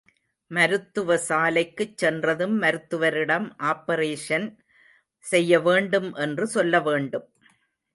மருத்துவசாலைக்குச் 0.51 1.93
சென்றதும் 1.95 2.61
மருத்துவரிடம் 2.61 3.47
ஆப்பரேஷன் 3.63 4.49
செய்யவேண்டும் 5.25 6.13
என்று 6.13 6.47
சொல்லவேண்டும். 6.47 7.27